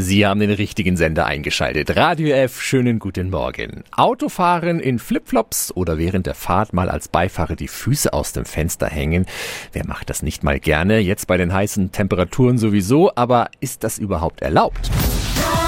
Sie 0.00 0.24
haben 0.24 0.38
den 0.38 0.52
richtigen 0.52 0.96
Sender 0.96 1.26
eingeschaltet. 1.26 1.96
Radio 1.96 2.28
F, 2.28 2.62
schönen 2.62 3.00
guten 3.00 3.30
Morgen. 3.30 3.82
Autofahren 3.90 4.78
in 4.78 5.00
Flipflops 5.00 5.72
oder 5.74 5.98
während 5.98 6.26
der 6.26 6.36
Fahrt 6.36 6.72
mal 6.72 6.88
als 6.88 7.08
Beifahrer 7.08 7.56
die 7.56 7.66
Füße 7.66 8.12
aus 8.12 8.32
dem 8.32 8.44
Fenster 8.44 8.86
hängen. 8.86 9.26
Wer 9.72 9.84
macht 9.88 10.08
das 10.08 10.22
nicht 10.22 10.44
mal 10.44 10.60
gerne? 10.60 11.00
Jetzt 11.00 11.26
bei 11.26 11.36
den 11.36 11.52
heißen 11.52 11.90
Temperaturen 11.90 12.58
sowieso, 12.58 13.10
aber 13.16 13.50
ist 13.58 13.82
das 13.82 13.98
überhaupt 13.98 14.40
erlaubt? 14.40 14.88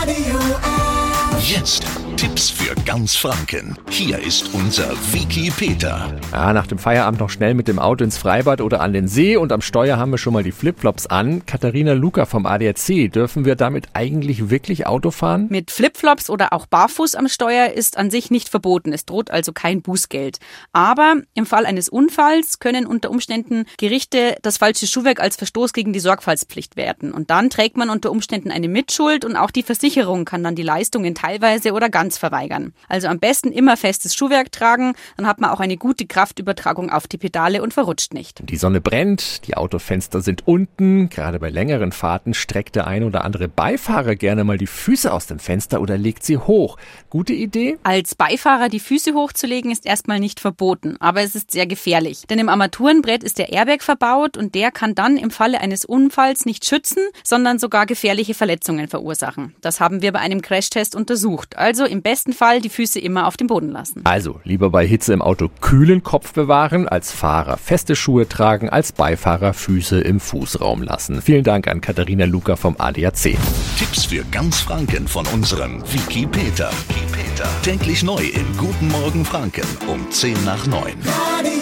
Radio 0.00 0.38
F. 0.38 1.50
Jetzt 1.50 1.84
Tipps 2.20 2.50
für 2.50 2.74
ganz 2.84 3.16
Franken. 3.16 3.78
Hier 3.88 4.18
ist 4.18 4.52
unser 4.52 4.90
Wiki 5.10 5.50
Peter. 5.50 6.14
Ja, 6.32 6.52
nach 6.52 6.66
dem 6.66 6.76
Feierabend 6.76 7.18
noch 7.18 7.30
schnell 7.30 7.54
mit 7.54 7.66
dem 7.66 7.78
Auto 7.78 8.04
ins 8.04 8.18
Freibad 8.18 8.60
oder 8.60 8.82
an 8.82 8.92
den 8.92 9.08
See 9.08 9.38
und 9.38 9.52
am 9.52 9.62
Steuer 9.62 9.96
haben 9.96 10.10
wir 10.10 10.18
schon 10.18 10.34
mal 10.34 10.42
die 10.42 10.52
Flipflops 10.52 11.06
an. 11.06 11.46
Katharina 11.46 11.94
Luca 11.94 12.26
vom 12.26 12.44
ADAC, 12.44 13.10
dürfen 13.10 13.46
wir 13.46 13.56
damit 13.56 13.88
eigentlich 13.94 14.50
wirklich 14.50 14.86
Auto 14.86 15.12
fahren? 15.12 15.46
Mit 15.48 15.70
Flipflops 15.70 16.28
oder 16.28 16.52
auch 16.52 16.66
barfuß 16.66 17.14
am 17.14 17.26
Steuer 17.26 17.70
ist 17.70 17.96
an 17.96 18.10
sich 18.10 18.30
nicht 18.30 18.50
verboten. 18.50 18.92
Es 18.92 19.06
droht 19.06 19.30
also 19.30 19.54
kein 19.54 19.80
Bußgeld. 19.80 20.40
Aber 20.74 21.22
im 21.32 21.46
Fall 21.46 21.64
eines 21.64 21.88
Unfalls 21.88 22.58
können 22.58 22.84
unter 22.84 23.10
Umständen 23.10 23.64
Gerichte 23.78 24.36
das 24.42 24.58
falsche 24.58 24.86
Schuhwerk 24.86 25.20
als 25.20 25.36
Verstoß 25.36 25.72
gegen 25.72 25.94
die 25.94 26.00
Sorgfaltspflicht 26.00 26.76
werten. 26.76 27.12
Und 27.12 27.30
dann 27.30 27.48
trägt 27.48 27.78
man 27.78 27.88
unter 27.88 28.10
Umständen 28.10 28.50
eine 28.50 28.68
Mitschuld 28.68 29.24
und 29.24 29.36
auch 29.36 29.50
die 29.50 29.62
Versicherung 29.62 30.26
kann 30.26 30.44
dann 30.44 30.54
die 30.54 30.62
Leistungen 30.62 31.14
teilweise 31.14 31.72
oder 31.72 31.88
ganz 31.88 32.09
verweigern. 32.18 32.72
Also 32.88 33.08
am 33.08 33.18
besten 33.18 33.52
immer 33.52 33.76
festes 33.76 34.14
Schuhwerk 34.14 34.52
tragen, 34.52 34.94
dann 35.16 35.26
hat 35.26 35.40
man 35.40 35.50
auch 35.50 35.60
eine 35.60 35.76
gute 35.76 36.06
Kraftübertragung 36.06 36.90
auf 36.90 37.06
die 37.06 37.18
Pedale 37.18 37.62
und 37.62 37.74
verrutscht 37.74 38.14
nicht. 38.14 38.40
Die 38.48 38.56
Sonne 38.56 38.80
brennt, 38.80 39.46
die 39.46 39.56
Autofenster 39.56 40.20
sind 40.20 40.46
unten. 40.46 41.08
Gerade 41.08 41.38
bei 41.38 41.50
längeren 41.50 41.92
Fahrten 41.92 42.34
streckt 42.34 42.76
der 42.76 42.86
ein 42.86 43.04
oder 43.04 43.24
andere 43.24 43.48
Beifahrer 43.48 44.16
gerne 44.16 44.44
mal 44.44 44.58
die 44.58 44.66
Füße 44.66 45.12
aus 45.12 45.26
dem 45.26 45.38
Fenster 45.38 45.80
oder 45.80 45.98
legt 45.98 46.24
sie 46.24 46.38
hoch. 46.38 46.76
Gute 47.08 47.32
Idee? 47.32 47.78
Als 47.82 48.14
Beifahrer 48.14 48.68
die 48.68 48.80
Füße 48.80 49.14
hochzulegen 49.14 49.70
ist 49.70 49.86
erstmal 49.86 50.20
nicht 50.20 50.40
verboten, 50.40 50.96
aber 51.00 51.22
es 51.22 51.34
ist 51.34 51.50
sehr 51.50 51.66
gefährlich. 51.66 52.24
Denn 52.28 52.38
im 52.38 52.48
Armaturenbrett 52.48 53.22
ist 53.22 53.38
der 53.38 53.52
Airbag 53.52 53.82
verbaut 53.82 54.36
und 54.36 54.54
der 54.54 54.70
kann 54.70 54.94
dann 54.94 55.16
im 55.16 55.30
Falle 55.30 55.60
eines 55.60 55.84
Unfalls 55.84 56.46
nicht 56.46 56.66
schützen, 56.66 57.02
sondern 57.24 57.58
sogar 57.58 57.86
gefährliche 57.86 58.34
Verletzungen 58.34 58.88
verursachen. 58.88 59.54
Das 59.60 59.80
haben 59.80 60.02
wir 60.02 60.12
bei 60.12 60.20
einem 60.20 60.42
Crashtest 60.42 60.94
untersucht. 60.94 61.56
Also 61.56 61.84
im 61.84 61.99
besten 62.02 62.32
Fall 62.32 62.60
die 62.60 62.68
Füße 62.68 62.98
immer 62.98 63.26
auf 63.26 63.36
dem 63.36 63.46
Boden 63.46 63.70
lassen. 63.70 64.02
Also 64.04 64.40
lieber 64.44 64.70
bei 64.70 64.86
Hitze 64.86 65.12
im 65.12 65.22
Auto 65.22 65.48
kühlen 65.60 66.02
Kopf 66.02 66.32
bewahren, 66.32 66.88
als 66.88 67.12
Fahrer 67.12 67.56
feste 67.56 67.96
Schuhe 67.96 68.28
tragen, 68.28 68.68
als 68.68 68.92
Beifahrer 68.92 69.52
Füße 69.52 70.00
im 70.00 70.20
Fußraum 70.20 70.82
lassen. 70.82 71.22
Vielen 71.22 71.44
Dank 71.44 71.68
an 71.68 71.80
Katharina 71.80 72.24
Luca 72.24 72.56
vom 72.56 72.76
ADAC. 72.78 73.36
Tipps 73.78 74.04
für 74.06 74.24
ganz 74.30 74.60
Franken 74.60 75.08
von 75.08 75.26
unserem 75.28 75.82
Wiki 75.92 76.26
Peter. 76.26 76.70
Wiki 76.88 77.06
Peter. 77.12 77.48
Täglich 77.62 78.02
neu 78.02 78.22
im 78.22 78.56
Guten 78.56 78.88
Morgen 78.88 79.24
Franken 79.24 79.66
um 79.88 80.10
10 80.10 80.44
nach 80.44 80.66
9. 80.66 81.59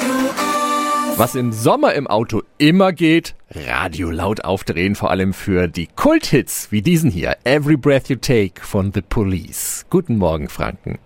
Was 1.18 1.34
im 1.34 1.50
Sommer 1.50 1.94
im 1.94 2.06
Auto 2.06 2.42
immer 2.58 2.92
geht, 2.92 3.34
Radio 3.50 4.08
laut 4.12 4.44
aufdrehen, 4.44 4.94
vor 4.94 5.10
allem 5.10 5.32
für 5.32 5.66
die 5.66 5.88
Kulthits 5.88 6.70
wie 6.70 6.80
diesen 6.80 7.10
hier. 7.10 7.36
Every 7.42 7.76
Breath 7.76 8.08
You 8.08 8.14
Take 8.14 8.62
von 8.62 8.92
The 8.92 9.02
Police. 9.02 9.84
Guten 9.90 10.16
Morgen, 10.16 10.48
Franken. 10.48 11.00